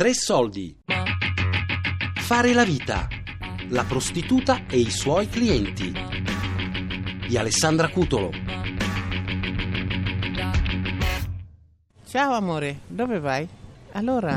Tre 0.00 0.14
soldi. 0.14 0.74
Fare 2.20 2.54
la 2.54 2.64
vita. 2.64 3.06
La 3.68 3.84
prostituta 3.84 4.62
e 4.66 4.78
i 4.78 4.88
suoi 4.88 5.28
clienti. 5.28 5.92
Di 7.28 7.36
Alessandra 7.36 7.90
Cutolo. 7.90 8.30
Ciao 12.06 12.32
amore, 12.32 12.78
dove 12.86 13.20
vai? 13.20 13.46
Allora, 13.92 14.34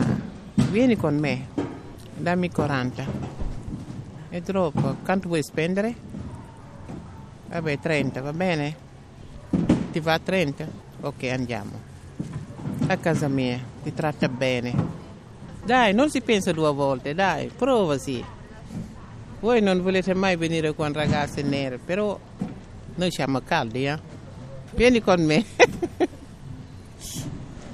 vieni 0.70 0.98
con 0.98 1.18
me. 1.18 1.48
Dammi 2.14 2.52
40. 2.52 3.06
È 4.28 4.42
troppo. 4.42 4.98
Quanto 5.02 5.30
vuoi 5.30 5.44
spendere? 5.44 5.96
Vabbè, 7.48 7.80
30, 7.80 8.22
va 8.22 8.34
bene? 8.34 8.76
Ti 9.94 10.00
va 10.02 10.20
30? 10.20 10.68
Ok, 11.00 11.24
andiamo. 11.24 11.80
A 12.88 12.98
casa 12.98 13.30
mia, 13.30 13.64
ti 13.82 13.94
tratta 13.94 14.28
bene. 14.28 15.03
Dai, 15.64 15.94
non 15.94 16.10
si 16.10 16.22
pensa 16.22 16.52
due 16.52 16.74
volte, 16.74 17.14
dai, 17.14 17.48
provaci. 17.48 18.24
Voi 19.40 19.62
non 19.62 19.82
volete 19.82 20.14
mai 20.14 20.36
venire 20.36 20.76
con 20.76 20.92
ragazze 20.92 21.42
nere, 21.42 21.78
però 21.78 22.20
noi 22.96 23.12
siamo 23.12 23.42
caldi, 23.42 23.86
eh? 23.86 23.98
Vieni 24.72 25.02
con 25.02 25.24
me. 25.24 25.46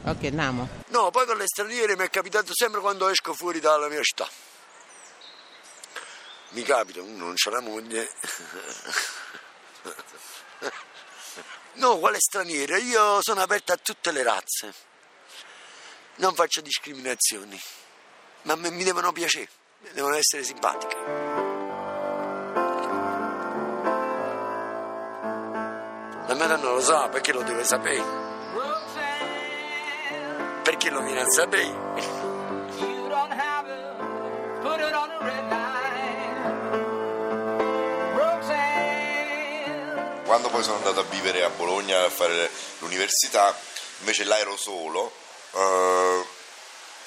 ok, 0.03 0.23
andiamo. 0.23 0.67
No, 0.89 1.09
poi 1.09 1.25
con 1.25 1.38
le 1.38 1.48
straniere 1.48 1.95
mi 1.95 2.03
è 2.03 2.09
capitato 2.12 2.52
sempre 2.53 2.79
quando 2.79 3.07
esco 3.07 3.34
fuori 3.34 3.59
dalla 3.59 3.88
mia 3.88 4.03
città. 4.03 4.27
Mi 6.51 6.62
capita, 6.62 7.01
uno 7.01 7.26
non 7.26 7.34
c'ha 7.35 7.49
la 7.49 7.62
moglie. 7.62 8.07
No, 11.79 11.98
quale 11.98 12.20
straniere? 12.20 12.79
Io 12.79 13.20
sono 13.21 13.40
aperta 13.40 13.71
a 13.71 13.77
tutte 13.77 14.12
le 14.12 14.21
razze. 14.21 14.73
Non 16.15 16.34
faccio 16.35 16.60
discriminazioni. 16.60 17.57
Ma 18.43 18.55
mi 18.55 18.84
devono 18.84 19.12
piacere, 19.12 19.49
devono 19.91 20.15
essere 20.15 20.43
simpatiche. 20.43 20.95
La 26.27 26.35
mia 26.35 26.48
non 26.55 26.76
lo 26.76 26.82
sa, 26.82 27.10
perché 27.10 27.34
lo 27.34 27.41
deve 27.41 27.63
sapere? 27.63 28.04
Perché 30.63 30.90
lo 30.90 31.01
viene 31.01 31.21
a 31.21 31.29
sapere? 31.29 32.17
Quando 40.26 40.49
poi 40.49 40.62
sono 40.63 40.77
andato 40.77 40.99
a 40.99 41.04
vivere 41.10 41.43
a 41.43 41.49
Bologna 41.49 42.05
a 42.05 42.10
fare 42.10 42.49
l'università, 42.77 43.55
invece 43.99 44.23
là 44.26 44.37
ero 44.37 44.55
solo, 44.55 45.12
eh, 45.54 46.23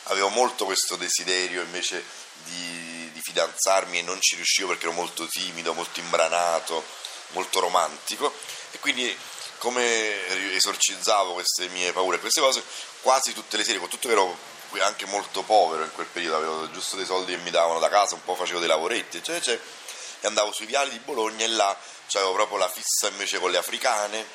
avevo 0.04 0.28
molto 0.28 0.64
questo 0.64 0.96
desiderio 0.96 1.62
invece 1.62 2.04
di, 2.44 3.10
di 3.12 3.20
fidanzarmi 3.20 3.98
e 3.98 4.02
non 4.02 4.20
ci 4.20 4.36
riuscivo 4.36 4.68
perché 4.68 4.84
ero 4.84 4.94
molto 4.94 5.26
timido, 5.26 5.74
molto 5.74 6.00
imbranato, 6.00 6.84
molto 7.28 7.60
romantico. 7.60 8.32
E 8.72 8.78
quindi 8.78 9.16
come 9.58 10.54
esorcizzavo 10.54 11.34
queste 11.34 11.68
mie 11.68 11.92
paure 11.92 12.18
queste 12.18 12.40
cose, 12.40 12.64
quasi 13.00 13.32
tutte 13.32 13.56
le 13.56 13.64
sere, 13.64 13.78
con 13.78 13.88
tutto 13.88 14.08
che 14.08 14.14
ero 14.14 14.36
anche 14.80 15.06
molto 15.06 15.42
povero 15.42 15.84
in 15.84 15.92
quel 15.92 16.06
periodo, 16.06 16.36
avevo 16.36 16.70
giusto 16.70 16.96
dei 16.96 17.04
soldi 17.04 17.32
che 17.32 17.42
mi 17.42 17.50
davano 17.50 17.78
da 17.78 17.88
casa, 17.88 18.14
un 18.14 18.24
po' 18.24 18.34
facevo 18.34 18.58
dei 18.58 18.68
lavoretti, 18.68 19.18
eccetera, 19.18 19.38
eccetera, 19.38 19.62
e 20.20 20.26
andavo 20.26 20.52
sui 20.52 20.66
viali 20.66 20.90
di 20.90 20.98
Bologna 20.98 21.44
e 21.44 21.48
là 21.48 21.76
avevo 22.14 22.32
proprio 22.32 22.58
la 22.58 22.68
fissa 22.68 23.08
invece 23.08 23.38
con 23.38 23.50
le 23.50 23.58
africane, 23.58 24.26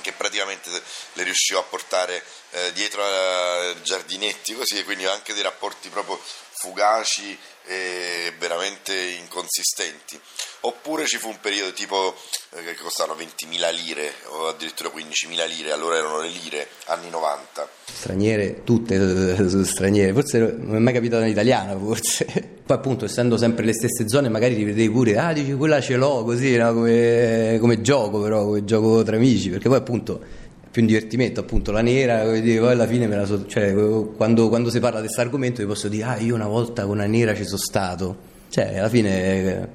che 0.00 0.12
praticamente 0.12 0.70
le 1.14 1.22
riuscivo 1.22 1.60
a 1.60 1.64
portare 1.64 2.24
eh, 2.50 2.72
dietro 2.72 3.04
ai 3.04 3.82
giardinetti 3.82 4.54
così, 4.54 4.78
e 4.78 4.84
quindi 4.84 5.06
anche 5.06 5.34
dei 5.34 5.42
rapporti 5.42 5.88
proprio 5.88 6.20
fugaci 6.54 7.36
e 7.66 8.32
veramente 8.38 8.94
inconsistenti. 8.94 10.18
Oppure 10.60 11.06
ci 11.06 11.18
fu 11.18 11.28
un 11.28 11.38
periodo 11.40 11.72
tipo 11.72 12.14
eh, 12.50 12.62
che 12.62 12.74
costavano 12.76 13.18
20.000 13.20 13.74
lire 13.74 14.12
o 14.28 14.48
addirittura 14.48 14.88
15.000 14.88 15.46
lire, 15.48 15.72
allora 15.72 15.96
erano 15.96 16.20
le 16.20 16.28
lire, 16.28 16.68
anni 16.86 17.10
90. 17.10 17.68
Straniere, 17.84 18.64
tutte 18.64 18.96
straniere, 19.64 20.12
forse 20.12 20.38
non 20.38 20.76
è 20.76 20.78
mai 20.78 20.94
capitato 20.94 21.22
in 21.24 21.30
italiana, 21.30 21.76
forse. 21.76 22.24
Poi 22.64 22.76
appunto, 22.76 23.04
essendo 23.04 23.36
sempre 23.36 23.64
le 23.66 23.74
stesse 23.74 24.08
zone, 24.08 24.30
magari 24.30 24.54
ti 24.54 24.64
vedevi 24.64 24.90
pure, 24.90 25.18
ah 25.18 25.34
dici 25.34 25.52
quella 25.52 25.82
ce 25.82 25.96
l'ho, 25.96 26.24
così, 26.24 26.56
no? 26.56 26.72
come, 26.72 27.58
come 27.60 27.82
gioco 27.82 28.22
però, 28.22 28.44
come 28.44 28.64
gioco 28.64 29.02
tra 29.02 29.16
amici, 29.16 29.50
perché 29.50 29.68
poi 29.68 29.76
appunto 29.76 30.43
più 30.74 30.82
un 30.82 30.88
divertimento, 30.88 31.38
appunto 31.38 31.70
la 31.70 31.82
nera, 31.82 32.24
poi 32.24 32.58
alla 32.58 32.88
fine 32.88 33.06
me 33.06 33.14
la 33.14 33.26
so, 33.26 33.46
cioè, 33.46 33.72
quando, 34.16 34.48
quando 34.48 34.70
si 34.70 34.80
parla 34.80 34.96
di 34.96 35.04
questo 35.04 35.20
argomento 35.20 35.62
vi 35.62 35.68
posso 35.68 35.86
dire, 35.86 36.02
ah 36.02 36.18
io 36.18 36.34
una 36.34 36.48
volta 36.48 36.82
con 36.82 36.96
una 36.96 37.06
nera 37.06 37.32
ci 37.32 37.44
sono 37.44 37.58
stato, 37.58 38.16
cioè 38.48 38.78
alla 38.78 38.88
fine 38.88 39.10
è, 39.22 39.68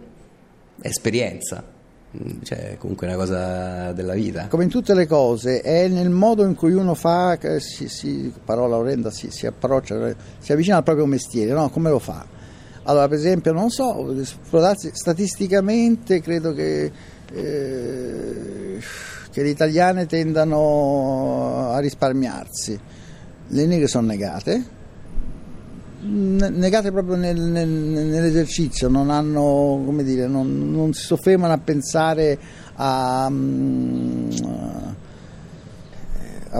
è 0.81 0.87
esperienza. 0.89 1.63
Cioè, 2.43 2.75
comunque 2.77 3.07
è 3.07 3.11
una 3.11 3.17
cosa 3.17 3.93
della 3.93 4.13
vita. 4.13 4.47
Come 4.49 4.65
in 4.65 4.69
tutte 4.69 4.93
le 4.93 5.07
cose, 5.07 5.61
è 5.61 5.87
nel 5.87 6.09
modo 6.09 6.43
in 6.43 6.55
cui 6.55 6.73
uno 6.73 6.95
fa, 6.95 7.39
eh, 7.39 7.61
si, 7.61 7.87
si, 7.87 8.33
parola 8.43 8.75
orrenda, 8.75 9.09
si, 9.09 9.31
si 9.31 9.45
approccia, 9.45 10.13
si 10.39 10.51
avvicina 10.51 10.75
al 10.75 10.83
proprio 10.83 11.05
mestiere, 11.05 11.53
no? 11.53 11.69
Come 11.69 11.89
lo 11.91 11.99
fa? 11.99 12.25
Allora, 12.83 13.07
per 13.07 13.17
esempio, 13.17 13.53
non 13.53 13.69
so, 13.69 14.13
statisticamente 14.91 16.19
credo 16.19 16.51
che, 16.53 16.91
eh, 17.31 18.79
che 19.31 19.43
le 19.43 19.49
italiane 19.49 20.05
tendano 20.05 21.71
a 21.71 21.79
risparmiarsi, 21.79 22.79
le 23.47 23.65
negre 23.65 23.87
sono 23.87 24.07
negate, 24.07 24.77
negate 26.01 26.91
proprio 26.91 27.15
nel, 27.15 27.39
nel, 27.39 27.67
nell'esercizio, 27.67 28.87
non 28.87 29.09
hanno, 29.09 29.83
dire, 30.01 30.27
non, 30.27 30.71
non 30.71 30.93
si 30.93 31.03
soffermano 31.03 31.53
a 31.53 31.57
pensare 31.57 32.39
a, 32.75 33.25
a, 33.25 33.31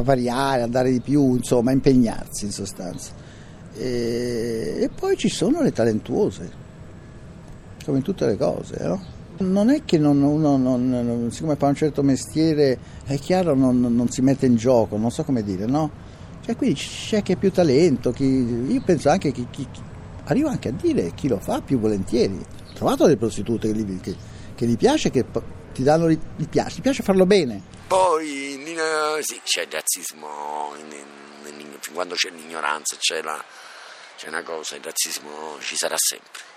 variare, 0.02 0.62
a 0.64 0.68
dare 0.68 0.92
di 0.92 1.00
più, 1.00 1.36
insomma, 1.36 1.72
a 1.72 1.74
impegnarsi 1.74 2.46
in 2.46 2.52
sostanza. 2.52 3.14
E, 3.76 4.78
e 4.82 4.90
poi 4.94 5.16
ci 5.16 5.30
sono 5.30 5.62
le 5.62 5.72
talentuose, 5.72 6.52
come 7.86 7.98
in 7.98 8.04
tutte 8.04 8.26
le 8.26 8.36
cose, 8.36 8.78
no? 8.82 9.18
Non 9.40 9.70
è 9.70 9.86
che 9.86 9.98
non, 9.98 10.22
uno, 10.22 10.58
non, 10.58 11.30
siccome 11.32 11.56
fa 11.56 11.68
un 11.68 11.76
certo 11.76 12.04
mestiere, 12.04 12.78
è 13.06 13.18
chiaro, 13.18 13.56
non, 13.56 13.80
non 13.80 14.10
si 14.10 14.22
mette 14.22 14.46
in 14.46 14.58
gioco, 14.58 14.98
non 14.98 15.12
so 15.12 15.24
come 15.24 15.44
dire, 15.44 15.66
no? 15.66 15.90
Cioè, 16.44 16.58
quindi 16.58 16.80
c'è 16.80 17.22
chi 17.22 17.34
ha 17.34 17.38
più 17.38 17.52
talento, 17.52 18.12
chi, 18.12 18.26
io 18.26 18.82
penso 18.82 19.10
anche 19.10 19.32
che 19.32 19.46
chi, 19.50 19.68
chi, 19.72 19.82
arrivo 20.26 20.50
anche 20.50 20.70
a 20.70 20.72
dire 20.72 21.14
chi 21.14 21.28
lo 21.28 21.40
fa 21.40 21.62
più 21.62 21.80
volentieri. 21.80 22.34
Ho 22.34 22.74
trovato 22.74 23.04
delle 23.06 23.18
prostitute 23.18 23.72
che 23.72 23.78
gli, 23.78 24.00
che, 24.02 24.16
che 24.56 24.66
gli 24.66 24.78
piace, 24.78 25.10
che 25.10 25.26
ti 25.74 25.84
danno, 25.84 26.10
gli 26.10 26.48
piace, 26.50 26.80
gli 26.80 26.82
piace 26.82 27.04
farlo 27.04 27.26
bene. 27.26 27.62
Poi 27.88 28.54
in, 28.54 28.78
sì, 29.22 29.40
c'è 29.44 29.62
il 29.62 29.72
razzismo, 29.72 30.74
in, 30.80 30.92
in, 30.92 31.78
fin 31.80 31.94
quando 31.94 32.16
c'è 32.16 32.30
l'ignoranza, 32.30 32.98
c'è, 32.98 33.22
la, 33.22 33.42
c'è 34.18 34.28
una 34.28 34.44
cosa, 34.44 34.76
il 34.76 34.84
razzismo 34.84 35.58
ci 35.60 35.76
sarà 35.76 35.96
sempre. 35.98 36.49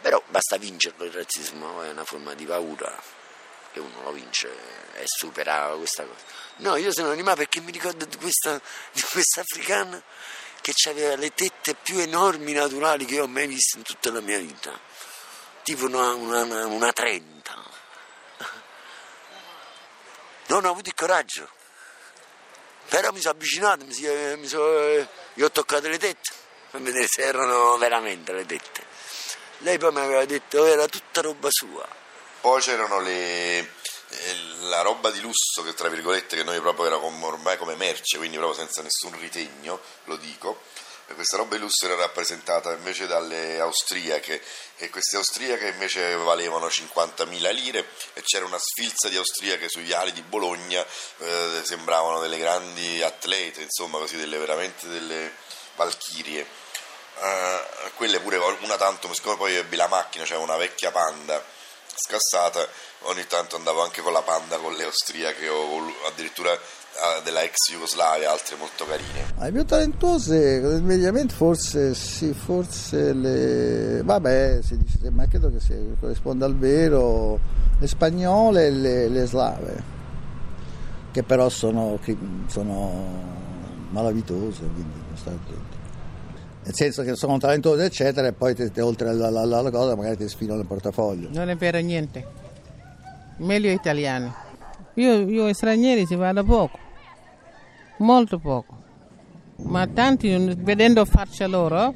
Però 0.00 0.22
basta 0.28 0.56
vincerlo 0.56 1.04
il 1.04 1.12
razzismo, 1.12 1.82
è 1.82 1.90
una 1.90 2.04
forma 2.04 2.34
di 2.34 2.44
paura 2.44 2.96
che 3.72 3.80
uno 3.80 4.02
lo 4.02 4.12
vince 4.12 4.48
e 4.94 5.04
supera 5.06 5.74
questa 5.76 6.04
cosa. 6.04 6.24
No, 6.56 6.76
io 6.76 6.92
sono 6.92 7.10
animato 7.10 7.38
perché 7.38 7.60
mi 7.60 7.70
ricordo 7.70 8.04
di 8.04 8.16
questa, 8.16 8.60
di 8.92 9.02
questa 9.02 9.40
africana 9.40 10.02
che 10.60 10.72
aveva 10.88 11.16
le 11.16 11.32
tette 11.32 11.74
più 11.74 11.98
enormi 11.98 12.52
naturali 12.52 13.04
che 13.04 13.20
ho 13.20 13.26
mai 13.26 13.46
visto 13.46 13.78
in 13.78 13.84
tutta 13.84 14.10
la 14.10 14.20
mia 14.20 14.38
vita, 14.38 14.78
tipo 15.62 15.86
una, 15.86 16.12
una, 16.14 16.66
una 16.66 16.92
30. 16.92 17.76
Non 20.48 20.64
ho 20.64 20.70
avuto 20.70 20.88
il 20.88 20.94
coraggio, 20.94 21.48
però 22.88 23.10
mi 23.12 23.20
sono 23.20 23.34
avvicinato, 23.34 23.84
mi, 23.84 23.92
sono, 23.92 24.36
mi 24.36 24.46
sono, 24.46 25.08
gli 25.34 25.42
ho 25.42 25.50
toccato 25.50 25.88
le 25.88 25.98
tette 25.98 26.32
per 26.70 26.80
vedere 26.80 27.06
se 27.06 27.22
erano 27.22 27.76
veramente 27.76 28.32
le 28.32 28.46
tette. 28.46 28.87
Lei 29.58 29.78
poi 29.78 29.92
mi 29.92 30.00
aveva 30.00 30.24
detto 30.24 30.62
che 30.62 30.70
era 30.70 30.86
tutta 30.86 31.20
roba 31.20 31.48
sua. 31.50 31.86
Poi 32.40 32.60
c'erano 32.60 33.00
le, 33.00 33.72
la 34.60 34.82
roba 34.82 35.10
di 35.10 35.20
lusso 35.20 35.62
che 35.64 35.74
tra 35.74 35.88
virgolette 35.88 36.36
che 36.36 36.44
noi 36.44 36.60
proprio 36.60 36.86
era 36.86 36.96
ormai 36.96 37.58
come 37.58 37.74
merce, 37.74 38.18
quindi 38.18 38.36
proprio 38.36 38.58
senza 38.58 38.82
nessun 38.82 39.18
ritegno, 39.18 39.80
lo 40.04 40.16
dico. 40.16 40.62
E 41.10 41.14
questa 41.14 41.38
roba 41.38 41.56
di 41.56 41.62
lusso 41.62 41.86
era 41.86 41.94
rappresentata 41.94 42.70
invece 42.72 43.06
dalle 43.06 43.58
austriache 43.58 44.42
e 44.76 44.90
queste 44.90 45.16
austriache 45.16 45.68
invece 45.68 46.14
valevano 46.16 46.66
50.000 46.66 47.52
lire 47.54 47.88
e 48.12 48.22
c'era 48.22 48.44
una 48.44 48.58
sfilza 48.58 49.08
di 49.08 49.16
austriache 49.16 49.70
sui 49.70 49.84
viali 49.84 50.12
di 50.12 50.20
Bologna, 50.20 50.84
eh, 51.18 51.62
sembravano 51.64 52.20
delle 52.20 52.36
grandi 52.36 53.02
atlete, 53.02 53.62
insomma 53.62 53.96
così 53.96 54.16
delle 54.16 54.36
veramente 54.36 54.86
delle 54.86 55.32
valchirie. 55.76 56.46
Uh, 57.20 57.90
quelle 57.96 58.20
pure 58.20 58.38
una 58.62 58.76
tanto, 58.76 59.12
siccome 59.12 59.36
poi 59.36 59.56
ebbi 59.56 59.74
la 59.74 59.88
macchina, 59.88 60.24
cioè 60.24 60.38
una 60.38 60.56
vecchia 60.56 60.92
panda 60.92 61.42
scassata, 61.98 62.64
ogni 63.02 63.26
tanto 63.26 63.56
andavo 63.56 63.82
anche 63.82 64.02
con 64.02 64.12
la 64.12 64.22
panda, 64.22 64.56
con 64.58 64.72
le 64.74 64.84
austriache 64.84 65.48
o 65.48 65.82
addirittura 66.06 66.52
eh, 66.52 67.22
della 67.24 67.42
ex 67.42 67.70
Jugoslavia, 67.70 68.30
altre 68.30 68.56
molto 68.56 68.86
carine. 68.86 69.34
Le 69.36 69.52
più 69.52 69.64
talentuose, 69.64 70.60
mediamente 70.80 71.34
forse 71.34 71.94
sì, 71.94 72.32
forse 72.32 73.12
le... 73.12 74.02
vabbè, 74.04 74.60
si 74.62 74.78
dice, 74.78 75.10
ma 75.10 75.26
credo 75.26 75.50
che 75.50 75.58
corrisponda 75.98 76.46
al 76.46 76.56
vero, 76.56 77.40
le 77.80 77.86
spagnole 77.88 78.66
e 78.66 78.70
le, 78.70 79.08
le 79.08 79.26
slave, 79.26 79.82
che 81.10 81.24
però 81.24 81.48
sono, 81.48 81.98
sono 82.46 83.36
malavitose, 83.90 84.60
quindi 84.60 85.02
non 85.08 85.16
stai 85.16 85.34
attento. 85.34 85.67
Nel 86.68 86.76
senso 86.76 87.02
che 87.02 87.16
sono 87.16 87.38
talentuose 87.38 87.86
eccetera 87.86 88.26
e 88.26 88.34
poi 88.34 88.54
te- 88.54 88.70
te- 88.70 88.82
oltre 88.82 89.08
alla, 89.08 89.28
alla- 89.28 89.56
alla 89.58 89.70
cosa 89.70 89.96
magari 89.96 90.18
ti 90.18 90.28
sfilano 90.28 90.60
il 90.60 90.66
portafoglio. 90.66 91.30
Non 91.32 91.48
è 91.48 91.56
vero 91.56 91.78
niente. 91.78 92.26
Meglio 93.38 93.70
italiani. 93.70 94.30
Io, 94.96 95.26
io 95.26 95.50
stranieri 95.54 96.06
ci 96.06 96.14
vado 96.14 96.44
poco, 96.44 96.78
molto 98.00 98.38
poco. 98.38 98.76
Ma 99.62 99.86
tanti, 99.86 100.28
vedendo 100.58 101.06
faccia 101.06 101.46
loro, 101.46 101.94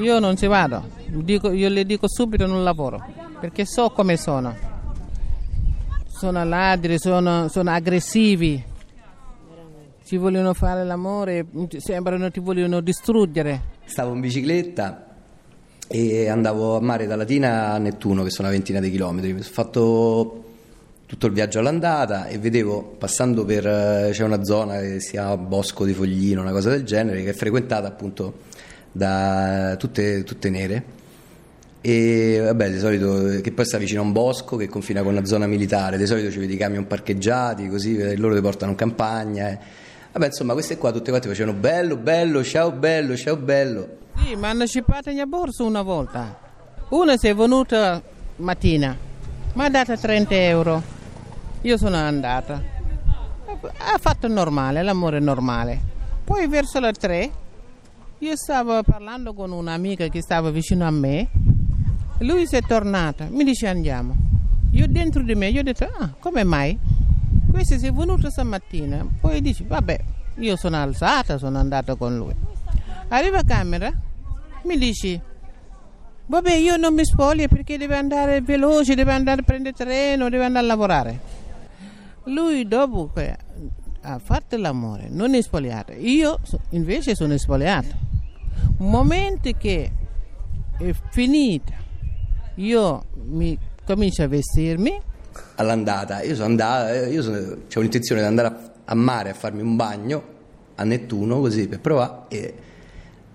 io 0.00 0.18
non 0.20 0.38
ci 0.38 0.46
vado. 0.46 0.88
Dico- 1.08 1.52
io 1.52 1.68
le 1.68 1.84
dico 1.84 2.08
subito 2.08 2.46
non 2.46 2.64
lavoro, 2.64 3.04
perché 3.40 3.66
so 3.66 3.90
come 3.90 4.16
sono. 4.16 4.56
Sono 6.06 6.42
ladri, 6.46 6.98
sono, 6.98 7.48
sono 7.48 7.70
aggressivi. 7.70 8.64
Ci 10.02 10.16
vogliono 10.16 10.54
fare 10.54 10.82
l'amore, 10.82 11.44
sembrano 11.76 12.30
ti 12.30 12.40
vogliono 12.40 12.80
distruggere. 12.80 13.71
Stavo 13.92 14.14
in 14.14 14.20
bicicletta 14.20 15.06
e 15.86 16.26
andavo 16.26 16.76
a 16.76 16.80
mare 16.80 17.06
da 17.06 17.14
Latina 17.14 17.72
a 17.72 17.76
Nettuno, 17.76 18.22
che 18.22 18.30
sono 18.30 18.48
una 18.48 18.56
ventina 18.56 18.80
di 18.80 18.90
chilometri. 18.90 19.32
Ho 19.32 19.42
fatto 19.42 20.44
tutto 21.04 21.26
il 21.26 21.34
viaggio 21.34 21.58
all'andata 21.58 22.26
e 22.26 22.38
vedevo, 22.38 22.82
passando 22.96 23.44
per... 23.44 23.66
eh, 23.66 24.08
c'è 24.12 24.24
una 24.24 24.44
zona 24.44 24.80
che 24.80 24.98
si 24.98 25.10
chiama 25.10 25.36
Bosco 25.36 25.84
di 25.84 25.92
Foglino, 25.92 26.40
una 26.40 26.52
cosa 26.52 26.70
del 26.70 26.84
genere, 26.84 27.22
che 27.22 27.28
è 27.28 27.32
frequentata 27.34 27.86
appunto 27.86 28.38
da 28.90 29.76
tutte, 29.78 30.24
tutte 30.24 30.48
nere. 30.48 30.84
E 31.82 32.40
vabbè, 32.44 32.70
di 32.70 32.78
solito 32.78 33.42
che 33.42 33.52
poi 33.52 33.66
sta 33.66 33.76
vicino 33.76 34.00
a 34.00 34.04
un 34.04 34.12
bosco 34.12 34.56
che 34.56 34.68
confina 34.68 35.02
con 35.02 35.12
una 35.12 35.26
zona 35.26 35.46
militare, 35.46 35.98
di 35.98 36.06
solito 36.06 36.30
ci 36.30 36.38
vedi 36.38 36.54
i 36.54 36.56
camion 36.56 36.86
parcheggiati, 36.86 37.68
così 37.68 37.98
eh, 37.98 38.16
loro 38.16 38.34
ti 38.34 38.40
portano 38.40 38.70
in 38.70 38.78
campagna. 38.78 39.50
eh. 39.50 39.58
Vabbè, 40.12 40.26
insomma, 40.26 40.52
queste 40.52 40.76
qua 40.76 40.92
tutte 40.92 41.08
quante 41.08 41.28
facevano 41.28 41.56
bello, 41.56 41.96
bello, 41.96 42.44
ciao 42.44 42.70
bello, 42.70 43.16
ciao 43.16 43.36
bello. 43.36 43.96
Sì, 44.18 44.36
mi 44.36 44.44
hanno 44.44 44.66
scippato 44.66 45.08
in 45.08 45.24
borsa 45.26 45.62
una 45.62 45.80
volta. 45.80 46.38
Una 46.90 47.16
si 47.16 47.28
è 47.28 47.34
venuta 47.34 48.02
mattina, 48.36 48.94
mi 49.54 49.64
ha 49.64 49.70
dato 49.70 49.96
30 49.96 50.34
euro. 50.34 50.82
Io 51.62 51.78
sono 51.78 51.96
andata. 51.96 52.62
Ha 53.78 53.98
fatto 53.98 54.28
normale, 54.28 54.82
l'amore 54.82 55.18
normale. 55.18 55.80
Poi 56.24 56.46
verso 56.46 56.78
le 56.78 56.92
3 56.92 57.30
io 58.18 58.36
stavo 58.36 58.82
parlando 58.82 59.32
con 59.32 59.50
un'amica 59.50 60.08
che 60.08 60.20
stava 60.20 60.50
vicino 60.50 60.86
a 60.86 60.90
me. 60.90 61.28
Lui 62.18 62.46
si 62.46 62.56
è 62.56 62.62
tornato, 62.62 63.26
mi 63.30 63.44
dice 63.44 63.66
andiamo. 63.66 64.14
Io 64.72 64.86
dentro 64.88 65.22
di 65.22 65.34
me, 65.34 65.48
io 65.48 65.60
ho 65.60 65.64
detto, 65.64 65.84
ah, 65.84 66.14
come 66.20 66.44
mai? 66.44 66.78
Questo 67.52 67.78
si 67.78 67.86
è 67.86 67.92
venuto 67.92 68.30
stamattina. 68.30 69.06
Poi 69.20 69.42
dice, 69.42 69.64
vabbè, 69.66 70.00
io 70.36 70.56
sono 70.56 70.76
alzata, 70.78 71.36
sono 71.36 71.58
andata 71.58 71.94
con 71.96 72.16
lui. 72.16 72.34
Arriva 73.08 73.40
a 73.40 73.44
camera, 73.44 73.92
mi 74.64 74.78
dici, 74.78 75.20
vabbè 76.26 76.54
io 76.54 76.76
non 76.78 76.94
mi 76.94 77.04
spoglio 77.04 77.46
perché 77.48 77.76
deve 77.76 77.98
andare 77.98 78.40
veloce, 78.40 78.94
deve 78.94 79.12
andare 79.12 79.42
a 79.42 79.44
prendere 79.44 79.76
treno, 79.76 80.30
deve 80.30 80.46
andare 80.46 80.64
a 80.64 80.68
lavorare. 80.68 81.20
Lui 82.24 82.66
dopo 82.66 83.10
che 83.12 83.36
ha 84.00 84.18
fatto 84.18 84.56
l'amore, 84.56 85.08
non 85.10 85.34
è 85.34 85.42
spogliato, 85.42 85.92
io 85.92 86.38
invece 86.70 87.14
sono 87.14 87.36
spogliato. 87.36 87.94
Momento 88.78 89.50
che 89.58 89.92
è 90.78 90.94
finita, 91.10 91.74
io 92.54 93.04
mi 93.26 93.58
comincio 93.84 94.22
a 94.22 94.26
vestirmi, 94.26 95.10
all'andata. 95.56 96.22
Io 96.22 96.34
sono 96.34 96.46
andata, 96.46 97.06
io 97.06 97.22
sono, 97.22 97.38
c'ho 97.72 97.80
l'intenzione 97.80 98.20
di 98.20 98.26
andare 98.26 98.48
a, 98.48 98.72
a 98.84 98.94
mare 98.94 99.30
a 99.30 99.34
farmi 99.34 99.62
un 99.62 99.76
bagno 99.76 100.30
a 100.76 100.84
Nettuno 100.84 101.40
così 101.40 101.68
per 101.68 101.80
provare 101.80 102.24
e 102.28 102.54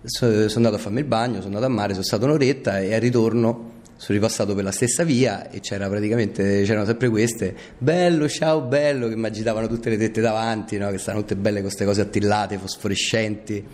so- 0.04 0.50
sono 0.50 0.66
andato 0.66 0.76
a 0.76 0.80
farmi 0.80 1.00
il 1.00 1.06
bagno, 1.06 1.36
sono 1.36 1.48
andato 1.48 1.66
a 1.66 1.70
mare, 1.70 1.94
sono 1.94 2.06
stato 2.06 2.26
un'oretta 2.26 2.80
e 2.80 2.94
al 2.94 3.02
ritorno 3.02 3.76
sono 3.98 4.20
ripassato 4.20 4.54
per 4.54 4.64
la 4.64 4.72
stessa 4.72 5.04
via 5.04 5.50
e 5.50 5.60
c'era 5.60 5.90
praticamente 5.90 6.62
c'erano 6.64 6.86
sempre 6.86 7.10
queste 7.10 7.56
bello 7.80 8.30
ciao 8.30 8.62
bello 8.62 9.08
che 9.08 9.16
mi 9.16 9.26
agitavano 9.26 9.68
tutte 9.68 9.90
le 9.90 9.98
tette 9.98 10.22
davanti 10.22 10.78
no? 10.78 10.92
che 10.92 11.00
stavano 11.00 11.24
tutte 11.24 11.36
belle 11.36 11.56
con 11.56 11.64
queste 11.64 11.84
cose 11.84 12.02
attillate 12.02 12.60
fosforescenti 12.60 13.66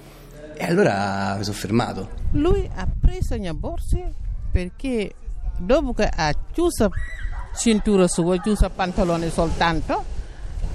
e 0.55 0.63
allora 0.63 1.35
mi 1.37 1.43
sono 1.43 1.57
fermato 1.57 2.09
lui 2.31 2.69
ha 2.73 2.87
preso 3.01 3.33
la 3.33 3.41
mia 3.41 3.53
borsa 3.53 3.97
perché 4.49 5.13
dopo 5.59 5.93
che 5.93 6.09
ha 6.09 6.33
chiuso 6.53 6.89
cintura 7.55 8.07
sua, 8.07 8.37
chiuso 8.39 8.69
pantalone 8.69 9.29
soltanto 9.29 10.03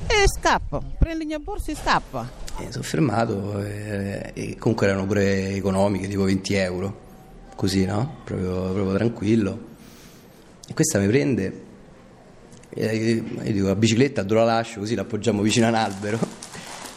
e 0.06 0.24
scappa, 0.26 0.80
prende 0.98 1.24
mia 1.24 1.38
borsa 1.38 1.72
e 1.72 1.74
scappa. 1.74 2.28
E 2.58 2.64
mi 2.64 2.72
sono 2.72 2.84
fermato 2.84 3.62
eh, 3.62 4.30
e 4.34 4.56
comunque 4.56 4.86
erano 4.86 5.06
pure 5.06 5.50
economiche, 5.54 6.08
tipo 6.08 6.24
20 6.24 6.54
euro, 6.54 7.00
così 7.54 7.84
no? 7.84 8.16
Proprio, 8.24 8.72
proprio 8.72 8.94
tranquillo. 8.94 9.66
E 10.66 10.74
questa 10.74 10.98
mi 10.98 11.06
prende, 11.06 11.64
e 12.70 12.96
io 12.96 13.52
dico 13.52 13.66
la 13.66 13.76
bicicletta 13.76 14.22
dove 14.22 14.40
la 14.40 14.46
lascio 14.46 14.80
così 14.80 14.94
la 14.94 15.02
appoggiamo 15.02 15.40
vicino 15.40 15.66
a 15.66 15.70
un 15.70 15.74
albero 15.74 16.18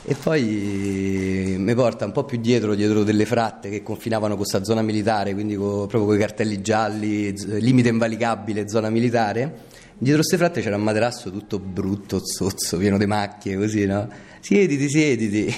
e 0.03 0.15
poi 0.15 1.55
mi 1.59 1.75
porta 1.75 2.05
un 2.05 2.11
po' 2.11 2.23
più 2.23 2.39
dietro, 2.39 2.73
dietro 2.73 3.03
delle 3.03 3.25
fratte 3.25 3.69
che 3.69 3.83
confinavano 3.83 4.29
con 4.35 4.43
questa 4.43 4.63
zona 4.63 4.81
militare, 4.81 5.33
quindi 5.33 5.55
co- 5.55 5.85
proprio 5.85 6.05
con 6.05 6.15
i 6.15 6.17
cartelli 6.17 6.61
gialli, 6.61 7.31
limite 7.59 7.89
invalicabile, 7.89 8.67
zona 8.67 8.89
militare. 8.89 9.69
Dietro 10.01 10.21
queste 10.21 10.37
fratte 10.37 10.61
c'era 10.61 10.77
un 10.77 10.81
materasso 10.81 11.29
tutto 11.29 11.59
brutto, 11.59 12.25
zozzo, 12.25 12.77
pieno 12.77 12.97
di 12.97 13.05
macchie, 13.05 13.55
così, 13.55 13.85
no? 13.85 14.09
Siediti, 14.39 14.89
siediti. 14.89 15.55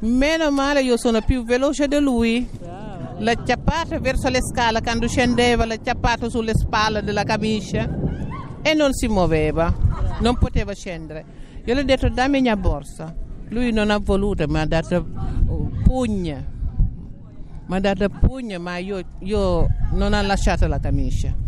Meno 0.00 0.50
male 0.50 0.80
io 0.80 0.96
sono 0.96 1.20
più 1.20 1.44
veloce 1.44 1.86
di 1.88 1.98
lui. 1.98 2.48
L'ha 3.18 3.34
chiappato 3.34 4.00
verso 4.00 4.30
le 4.30 4.38
scale 4.40 4.80
quando 4.80 5.06
scendeva, 5.06 5.66
l'ha 5.66 5.76
chiappato 5.76 6.30
sulle 6.30 6.54
spalle 6.54 7.02
della 7.02 7.24
camicia 7.24 7.86
e 8.62 8.72
non 8.72 8.94
si 8.94 9.08
muoveva, 9.08 9.70
non 10.20 10.38
poteva 10.38 10.72
scendere. 10.72 11.24
Io 11.62 11.74
gli 11.74 11.78
ho 11.78 11.84
detto 11.84 12.08
dammi 12.08 12.38
la 12.38 12.42
mia 12.42 12.56
borsa. 12.56 13.14
Lui 13.50 13.72
non 13.72 13.90
ha 13.90 13.98
voluto, 13.98 14.48
mi 14.48 14.58
ha 14.58 14.64
dato 14.64 15.06
un 15.48 15.82
pugno. 15.84 16.44
Mi 17.66 17.76
ha 17.76 17.80
dato 17.80 18.08
pugno, 18.08 18.58
ma 18.58 18.78
io, 18.78 19.02
io 19.18 19.66
non 19.90 20.14
ho 20.14 20.22
lasciato 20.22 20.66
la 20.66 20.80
camicia. 20.80 21.41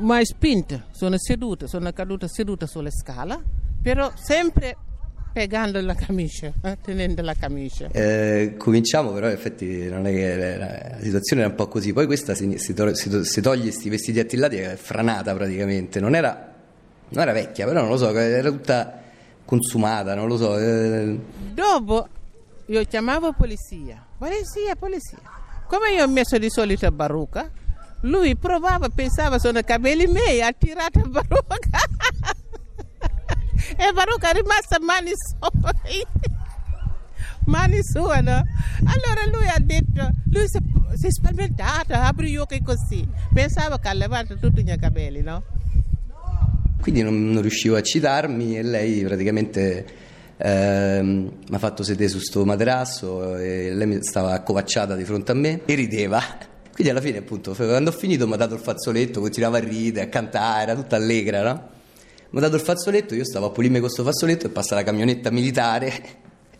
Mi 0.00 0.16
ha 0.16 0.24
spinto, 0.24 0.84
sono 0.92 1.18
seduta, 1.18 1.66
sono 1.66 1.92
caduta 1.92 2.28
seduta 2.28 2.66
sulle 2.66 2.90
scale, 2.90 3.42
però 3.82 4.12
sempre 4.14 4.76
piegando 5.32 5.80
la 5.80 5.94
camicia, 5.94 6.52
eh, 6.62 6.78
tenendo 6.80 7.20
la 7.22 7.34
camicia. 7.34 7.88
Eh, 7.90 8.54
cominciamo 8.56 9.10
però 9.12 9.26
in 9.26 9.32
effetti 9.32 9.88
non 9.88 10.06
è 10.06 10.12
che 10.12 10.36
la, 10.36 10.56
la 10.56 11.00
situazione 11.00 11.42
era 11.42 11.50
un 11.50 11.56
po' 11.56 11.68
così 11.68 11.92
poi 11.92 12.06
questa 12.06 12.34
si, 12.34 12.58
si 12.58 12.74
to- 12.74 12.94
si 12.94 13.24
si 13.24 13.40
toglie 13.40 13.62
questi 13.62 13.88
vestiti 13.88 14.20
attillati 14.20 14.56
è 14.56 14.76
franata 14.76 15.34
praticamente 15.34 16.00
non 16.00 16.14
era, 16.14 16.54
non 17.08 17.22
era 17.22 17.32
vecchia 17.32 17.66
però 17.66 17.80
non 17.80 17.90
lo 17.90 17.96
so 17.96 18.10
era 18.16 18.50
tutta 18.50 19.00
consumata 19.44 20.14
non 20.14 20.28
lo 20.28 20.36
so 20.36 20.58
eh, 20.58 21.18
Dopo 21.52 22.08
io 22.66 22.84
chiamavo 22.84 23.32
polizia, 23.32 24.04
polizia, 24.18 24.76
polizia. 24.76 25.18
Come 25.66 25.92
io 25.92 26.04
ho 26.04 26.08
messo 26.08 26.36
di 26.38 26.50
solito 26.50 26.86
a 26.86 26.90
Baruca, 26.90 27.50
lui 28.02 28.36
provava, 28.36 28.88
pensava 28.88 29.38
sono 29.38 29.60
capelli 29.62 30.06
miei, 30.06 30.42
ha 30.42 30.52
tirato 30.52 31.00
a 31.04 31.08
Baruca. 31.08 31.78
e 33.76 33.92
Baruca 33.92 34.30
è 34.30 34.34
rimasta 34.34 34.78
mani 34.80 35.10
suoi. 35.14 36.06
mani 37.46 37.82
sue, 37.82 38.20
no? 38.20 38.42
Allora 38.84 39.26
lui 39.30 39.48
ha 39.48 39.58
detto, 39.58 40.10
lui 40.30 40.48
si, 40.48 40.58
si 40.94 41.06
è 41.06 41.10
spaventato, 41.10 41.94
apri 41.94 42.30
gli 42.30 42.36
occhi 42.36 42.62
così. 42.62 43.06
Pensava 43.32 43.78
che 43.78 43.88
ha 43.88 43.92
levato 43.92 44.36
tutti 44.38 44.60
i 44.60 44.64
miei 44.64 44.78
capelli, 44.78 45.22
no? 45.22 45.42
quindi 46.80 47.02
non, 47.02 47.30
non 47.32 47.42
riuscivo 47.42 47.76
a 47.76 47.82
citarmi 47.82 48.56
e 48.56 48.62
lei 48.62 49.02
praticamente 49.02 49.84
ehm, 50.36 51.32
mi 51.48 51.54
ha 51.54 51.58
fatto 51.58 51.82
sedere 51.82 52.08
su 52.08 52.18
sto 52.18 52.44
materasso 52.44 53.36
e 53.36 53.74
lei 53.74 53.98
stava 54.02 54.32
accovacciata 54.32 54.96
di 54.96 55.04
fronte 55.04 55.32
a 55.32 55.34
me 55.34 55.60
e 55.64 55.74
rideva 55.74 56.22
quindi 56.78 56.96
alla 56.96 57.04
fine 57.04 57.18
appunto 57.18 57.54
quando 57.54 57.90
ho 57.90 57.92
finito 57.92 58.28
mi 58.28 58.34
ha 58.34 58.36
dato 58.36 58.54
il 58.54 58.60
fazzoletto 58.60 59.18
continuava 59.18 59.56
a 59.56 59.60
ridere 59.60 60.06
a 60.06 60.08
cantare 60.08 60.62
era 60.62 60.74
tutta 60.76 60.94
allegra 60.94 61.42
no? 61.42 61.68
mi 62.30 62.38
ha 62.38 62.42
dato 62.42 62.54
il 62.54 62.62
fazzoletto 62.62 63.16
io 63.16 63.24
stavo 63.24 63.46
a 63.46 63.50
pulirmi 63.50 63.80
questo 63.80 64.04
fazzoletto 64.04 64.46
e 64.46 64.50
passa 64.50 64.76
la 64.76 64.84
camionetta 64.84 65.32
militare 65.32 65.92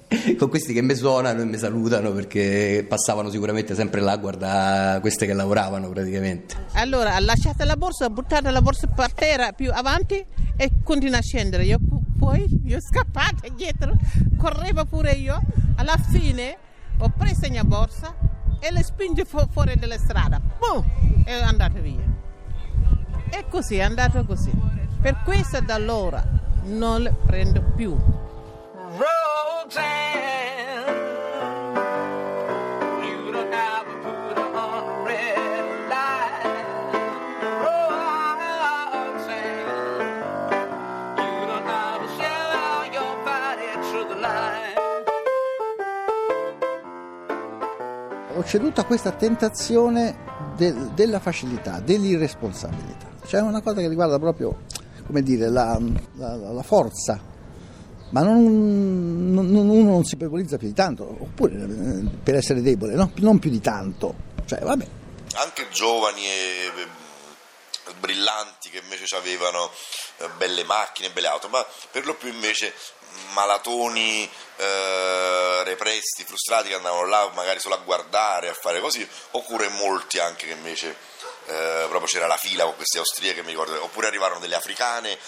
con 0.36 0.48
questi 0.48 0.72
che 0.72 0.82
mi 0.82 0.96
suonano 0.96 1.42
e 1.42 1.44
mi 1.44 1.56
salutano 1.56 2.10
perché 2.10 2.84
passavano 2.88 3.30
sicuramente 3.30 3.76
sempre 3.76 4.00
là 4.00 4.10
a 4.10 4.16
guardare 4.16 5.00
queste 5.00 5.24
che 5.24 5.34
lavoravano 5.34 5.88
praticamente. 5.90 6.56
Allora, 6.72 7.20
lasciate 7.20 7.64
la 7.64 7.76
borsa, 7.76 8.08
buttate 8.08 8.50
la 8.50 8.62
borsa 8.62 8.86
per 8.86 9.12
terra 9.12 9.52
più 9.52 9.70
avanti 9.70 10.24
e 10.56 10.70
continua 10.82 11.18
a 11.18 11.22
scendere. 11.22 11.64
Io 11.64 11.78
poi 12.18 12.42
io 12.64 12.78
scappate 12.80 13.50
dietro, 13.54 13.92
correvo 14.38 14.86
pure 14.86 15.12
io. 15.12 15.38
Alla 15.76 15.98
fine 16.10 16.56
ho 16.96 17.12
preso 17.14 17.42
la 17.42 17.48
mia 17.50 17.64
borsa 17.64 18.27
e 18.60 18.70
le 18.72 18.82
spinge 18.82 19.24
fu- 19.24 19.46
fuori 19.50 19.76
dalla 19.76 19.98
strada. 19.98 20.40
Boom! 20.58 21.24
È 21.24 21.32
andata 21.32 21.78
via. 21.78 22.04
E 23.30 23.44
così 23.48 23.76
è 23.76 23.82
andato 23.82 24.24
così. 24.24 24.50
Per 25.00 25.22
questo 25.24 25.60
da 25.60 25.74
allora 25.74 26.22
non 26.64 27.02
le 27.02 27.12
prendo 27.26 27.62
più. 27.76 27.96
Roxanne, 28.96 30.47
ceduto 48.48 48.80
a 48.80 48.84
questa 48.84 49.12
tentazione 49.12 50.16
del- 50.56 50.90
della 50.94 51.20
facilità, 51.20 51.80
dell'irresponsabilità. 51.80 53.06
C'è 53.24 53.40
una 53.40 53.60
cosa 53.60 53.80
che 53.80 53.88
riguarda 53.88 54.18
proprio, 54.18 54.62
come 55.06 55.22
dire, 55.22 55.48
la, 55.50 55.78
la- 56.16 56.36
la 56.36 56.62
forza. 56.62 57.20
Ma 58.10 58.22
non, 58.22 59.32
non- 59.32 59.54
uno 59.68 59.90
non 59.90 60.04
si 60.04 60.16
pepolizza 60.16 60.56
più 60.56 60.66
di 60.68 60.72
tanto, 60.74 61.04
oppure 61.20 61.54
eh, 61.62 62.04
per 62.22 62.36
essere 62.36 62.62
debole, 62.62 62.94
no? 62.94 63.10
non 63.16 63.38
più 63.38 63.50
di 63.50 63.60
tanto. 63.60 64.14
Cioè, 64.46 64.60
vabbè, 64.60 64.86
anche 65.44 65.66
giovani 65.70 66.22
e 66.22 66.72
brillanti 67.94 68.70
che 68.70 68.78
invece 68.78 69.16
avevano 69.16 69.72
eh, 70.18 70.28
belle 70.30 70.64
macchine, 70.64 71.10
belle 71.10 71.28
auto, 71.28 71.48
ma 71.48 71.64
per 71.90 72.06
lo 72.06 72.14
più 72.14 72.28
invece 72.28 72.74
malatoni 73.30 74.30
eh, 74.56 75.62
repressi, 75.64 76.24
frustrati 76.24 76.68
che 76.68 76.74
andavano 76.74 77.06
là 77.06 77.30
magari 77.34 77.60
solo 77.60 77.74
a 77.74 77.78
guardare, 77.78 78.48
a 78.48 78.54
fare 78.54 78.80
così, 78.80 79.08
oppure 79.32 79.68
molti 79.68 80.18
anche 80.18 80.46
che 80.46 80.52
invece 80.52 80.96
eh, 81.46 81.86
proprio 81.88 82.06
c'era 82.06 82.26
la 82.26 82.36
fila 82.36 82.64
con 82.64 82.76
queste 82.76 82.98
austriache, 82.98 83.42
mi 83.42 83.50
ricordo, 83.50 83.82
oppure 83.82 84.06
arrivarono 84.06 84.40
delle 84.40 84.54
africane 84.54 85.18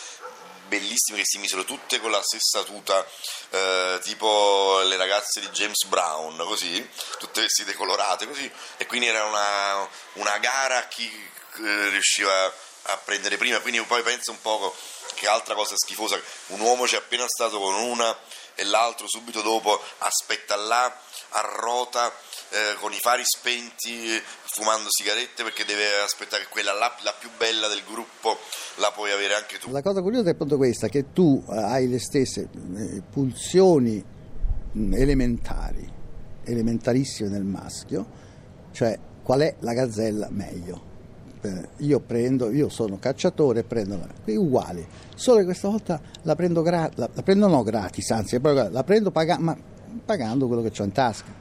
bellissime 0.70 1.18
che 1.18 1.24
si 1.24 1.38
misero 1.38 1.64
tutte 1.64 1.98
con 1.98 2.12
la 2.12 2.22
stessa 2.22 2.62
tuta, 2.64 3.04
eh, 3.50 3.98
tipo 4.02 4.80
le 4.84 4.96
ragazze 4.96 5.40
di 5.40 5.48
James 5.48 5.84
Brown, 5.86 6.36
così, 6.46 6.88
tutte 7.18 7.40
vestite 7.40 7.74
colorate 7.74 8.28
così, 8.28 8.50
e 8.76 8.86
quindi 8.86 9.08
era 9.08 9.24
una, 9.24 9.88
una 10.12 10.38
gara 10.38 10.78
a 10.78 10.86
chi 10.86 11.10
riusciva 11.56 12.52
a 12.84 12.96
prendere 13.04 13.36
prima, 13.36 13.60
quindi 13.60 13.80
poi 13.82 14.02
penso 14.02 14.30
un 14.30 14.40
poco 14.40 14.74
che 15.14 15.26
altra 15.26 15.54
cosa 15.54 15.74
schifosa, 15.76 16.18
un 16.48 16.60
uomo 16.60 16.84
c'è 16.84 16.96
appena 16.96 17.26
stato 17.26 17.58
con 17.58 17.74
una 17.74 18.16
e 18.54 18.64
l'altro 18.64 19.06
subito 19.08 19.42
dopo 19.42 19.80
aspetta 19.98 20.56
là, 20.56 20.94
arrota 21.30 22.12
eh, 22.50 22.76
con 22.80 22.92
i 22.92 22.98
fari 22.98 23.22
spenti, 23.24 24.16
eh, 24.16 24.22
fumando 24.44 24.88
sigarette 24.90 25.42
perché 25.42 25.64
deve 25.64 26.00
aspettare 26.02 26.46
quella 26.48 26.72
là, 26.72 26.94
la 27.02 27.14
più 27.18 27.30
bella 27.36 27.68
del 27.68 27.82
gruppo 27.84 28.38
la 28.76 28.90
puoi 28.92 29.12
avere 29.12 29.34
anche 29.34 29.58
tu. 29.58 29.70
La 29.70 29.82
cosa 29.82 30.02
curiosa 30.02 30.30
è 30.30 30.32
appunto 30.32 30.56
questa, 30.56 30.88
che 30.88 31.12
tu 31.12 31.42
eh, 31.48 31.56
hai 31.56 31.88
le 31.88 32.00
stesse 32.00 32.48
eh, 32.76 33.02
pulsioni 33.10 34.02
elementari, 34.92 35.90
elementarissime 36.44 37.28
nel 37.28 37.44
maschio, 37.44 38.06
cioè 38.72 38.98
qual 39.22 39.40
è 39.40 39.56
la 39.60 39.72
gazzella 39.72 40.28
meglio. 40.30 40.89
Eh, 41.42 41.68
Io 41.78 42.00
prendo, 42.00 42.50
io 42.50 42.68
sono 42.68 42.98
cacciatore 42.98 43.62
prendo 43.62 43.96
la, 43.96 44.06
uguali, 44.34 44.86
solo 45.14 45.38
che 45.38 45.44
questa 45.44 45.68
volta 45.68 45.98
la 46.22 46.34
prendo, 46.36 46.60
gra- 46.60 46.90
la, 46.96 47.08
la 47.12 47.22
prendo 47.22 47.46
no 47.48 47.62
gratis, 47.62 48.10
anzi 48.10 48.38
la 48.42 48.84
prendo 48.84 49.10
paga- 49.10 49.38
ma 49.38 49.56
pagando 50.04 50.46
quello 50.46 50.60
che 50.62 50.70
ho 50.80 50.84
in 50.84 50.92
tasca 50.92 51.32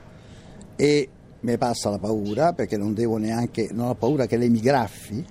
e 0.78 1.10
mi 1.42 1.58
passa 1.58 1.90
la 1.90 1.98
paura 1.98 2.54
perché 2.54 2.78
non 2.78 2.94
devo 2.94 3.18
neanche, 3.18 3.68
non 3.72 3.90
ho 3.90 3.96
paura 3.96 4.26
che 4.26 4.38
lei 4.38 4.50
mi 4.50 4.60
graffi. 4.62 5.26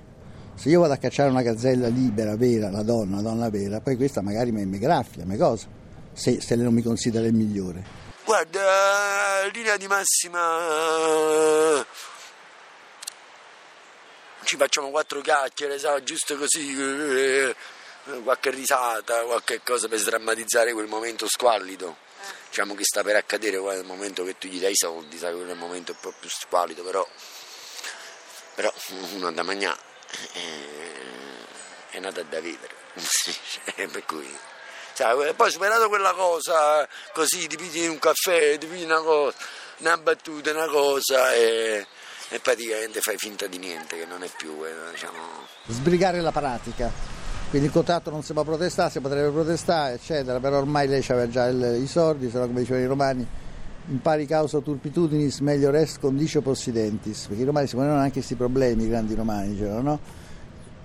Se 0.55 0.69
io 0.69 0.81
vado 0.81 0.93
a 0.93 0.97
cacciare 0.97 1.31
una 1.31 1.43
gazzella 1.43 1.87
libera, 1.89 2.37
vera, 2.37 2.69
la 2.71 2.83
donna, 2.83 3.17
la 3.17 3.23
donna 3.23 3.49
vera, 3.49 3.81
poi 3.81 3.97
questa 3.97 4.21
magari 4.21 4.53
mi, 4.53 4.67
mi 4.67 4.79
graffia, 4.79 5.25
mi 5.25 5.37
cosa, 5.37 5.67
se, 6.13 6.41
se 6.41 6.57
lei 6.57 6.65
non 6.65 6.75
mi 6.75 6.83
considera 6.83 7.27
il 7.27 7.33
migliore. 7.35 7.85
Guarda, 8.25 8.61
linea 9.53 9.77
di 9.79 9.87
massima. 9.87 10.41
Ci 14.49 14.57
facciamo 14.57 14.89
quattro 14.89 15.21
chiacchiere, 15.21 15.79
sai, 15.79 16.03
giusto 16.05 16.35
così, 16.39 16.75
eh, 16.75 17.55
qualche 18.23 18.49
risata, 18.49 19.21
qualche 19.25 19.61
cosa 19.63 19.89
per 19.89 19.99
sdrammatizzare 19.99 20.73
quel 20.73 20.87
momento 20.87 21.29
squallido. 21.29 21.99
Diciamo 22.49 22.75
che 22.75 22.83
sta 22.83 23.03
per 23.03 23.17
accadere 23.17 23.59
quel 23.59 23.85
momento 23.85 24.25
che 24.25 24.39
tu 24.39 24.49
gli 24.49 24.59
dai 24.59 24.71
i 24.71 24.75
soldi, 24.75 25.19
sai, 25.19 25.35
quel 25.35 25.55
momento 25.55 25.93
un 25.93 25.99
po' 26.01 26.15
più 26.19 26.31
squallido, 26.31 26.83
però, 26.83 27.07
però 28.55 28.73
uno 29.13 29.31
da 29.33 29.43
mangiare 29.43 29.79
è 31.91 31.99
nata 31.99 32.23
da 32.23 32.41
vivere, 32.41 32.75
dice, 32.95 33.61
per 33.75 34.05
cui 34.07 34.35
poi 35.37 35.51
superato 35.51 35.89
quella 35.89 36.15
cosa, 36.15 36.89
così 37.13 37.47
ti 37.49 37.59
pigli 37.59 37.87
un 37.87 37.99
caffè, 37.99 38.57
ti 38.57 38.67
una 38.83 39.03
cosa, 39.03 39.37
una 39.81 39.99
battuta, 39.99 40.53
una 40.53 40.69
cosa 40.69 41.35
e, 41.35 41.87
e 42.31 42.39
praticamente 42.41 43.01
fai 43.01 43.17
finta 43.17 43.47
di 43.47 43.59
niente, 43.59 43.97
che 43.97 44.05
non 44.07 44.23
è 44.23 44.29
più, 44.37 44.51
eh, 44.65 44.91
diciamo... 44.93 45.17
Sbrigare 45.69 46.21
la 46.21 46.33
pratica, 46.33 46.91
quindi 47.51 47.69
il 47.69 47.73
contratto 47.73 48.11
non 48.11 48.23
si 48.23 48.33
può 48.33 48.45
protestare, 48.45 48.91
si 48.91 49.01
potrebbe 49.01 49.31
protestare, 49.31 49.95
eccetera, 49.95 50.39
però 50.39 50.59
ormai 50.59 50.87
lei 50.89 51.03
aveva 51.09 51.29
già 51.29 51.47
il- 51.47 51.81
i 51.83 51.87
soldi, 51.87 52.31
se 52.31 52.39
no 52.39 52.47
come 52.47 52.61
dicevano 52.61 52.85
i 52.85 52.89
romani, 52.89 53.27
impari 53.91 54.27
causa 54.27 54.59
turpitudinis 54.61 55.39
meglio 55.41 55.73
est 55.73 55.99
condicio 56.01 56.43
possidentis, 56.43 57.27
perché 57.27 57.43
i 57.43 57.47
romani 57.47 57.67
si 57.67 57.75
ponevano 57.75 58.01
anche 58.01 58.13
questi 58.15 58.35
problemi, 58.35 58.85
i 58.85 58.89
grandi 58.89 59.15
romani 59.15 59.49
dicevano, 59.53 59.81
no? 59.81 60.01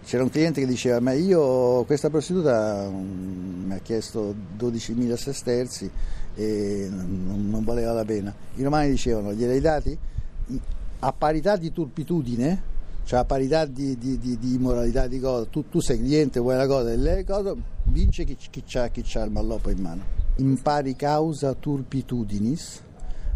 C'era 0.06 0.24
un 0.24 0.30
cliente 0.30 0.60
che 0.62 0.68
diceva, 0.68 1.00
ma 1.00 1.14
io 1.14 1.84
questa 1.86 2.10
prostituta 2.10 2.88
mm, 2.90 3.66
mi 3.68 3.74
ha 3.74 3.80
chiesto 3.80 4.34
12.000 4.58 5.16
sesterzi 5.16 5.90
e 6.36 6.88
non, 6.90 7.48
non 7.50 7.64
valeva 7.64 7.94
la 7.94 8.04
pena. 8.04 8.34
I 8.56 8.64
romani 8.64 8.90
dicevano, 8.90 9.34
gliel'hai 9.34 9.62
dati? 9.62 9.98
A 11.06 11.12
parità 11.12 11.58
di 11.58 11.70
turpitudine, 11.74 12.62
cioè 13.04 13.20
a 13.20 13.26
parità 13.26 13.66
di, 13.66 13.98
di, 13.98 14.18
di, 14.18 14.40
di 14.40 14.54
immoralità 14.54 15.06
di 15.08 15.20
cosa, 15.20 15.46
tu, 15.48 15.68
tu 15.68 15.82
sei 15.82 15.98
cliente, 15.98 16.40
vuoi 16.40 16.56
la 16.56 16.66
cosa 16.66 16.92
e 16.92 16.96
lei 16.96 17.26
cosa, 17.26 17.54
vince 17.88 18.24
chi, 18.24 18.38
chi, 18.38 18.64
c'ha, 18.66 18.90
il 19.26 19.32
malloppo 19.32 19.70
in 19.70 19.82
mano. 19.82 20.04
Impari 20.38 20.96
causa 20.96 21.54
turpitudinis, 21.56 22.82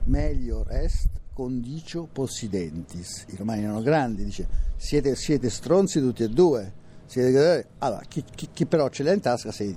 melior 0.05 0.71
est 0.71 1.09
condicio 1.33 2.07
possidentis. 2.09 3.25
I 3.31 3.35
romani 3.35 3.63
erano 3.63 3.81
grandi, 3.81 4.23
dice, 4.23 4.47
siete, 4.77 5.17
siete 5.17 5.49
stronzi 5.49 5.99
tutti 5.99 6.23
e 6.23 6.29
due. 6.29 6.71
Siete... 7.05 7.67
Allora, 7.79 8.01
chi, 8.07 8.23
chi- 8.33 8.47
chi 8.53 8.65
però 8.65 8.87
ce 8.87 9.03
l'ha 9.03 9.11
in 9.11 9.19
tasca 9.19 9.51
se 9.51 9.65
li 9.65 9.75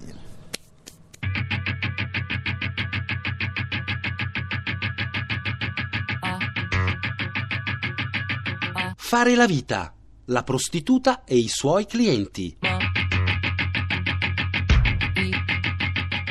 Fare 9.11 9.35
la 9.35 9.47
vita. 9.47 9.93
La 10.27 10.45
prostituta 10.45 11.25
e 11.25 11.37
i 11.37 11.49
suoi 11.49 11.85
clienti. 11.85 12.57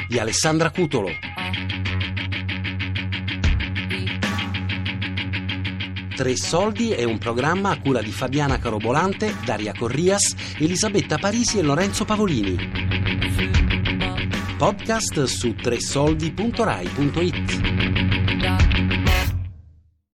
Di 0.07 0.17
Alessandra 0.17 0.71
Cutolo. 0.71 1.09
Tre 6.15 6.37
soldi 6.37 6.91
è 6.91 7.03
un 7.03 7.17
programma 7.17 7.71
a 7.71 7.79
cura 7.81 8.01
di 8.01 8.11
Fabiana 8.11 8.59
Carobolante, 8.59 9.35
Daria 9.43 9.73
Corrias, 9.73 10.33
Elisabetta 10.59 11.17
Parisi 11.17 11.59
e 11.59 11.63
Lorenzo 11.63 12.05
Pavolini. 12.05 12.55
Podcast 14.57 15.25
su 15.25 15.53
tresoldi.rai.it. 15.53 17.78